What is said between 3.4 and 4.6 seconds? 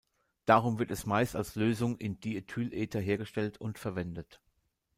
und verwendet.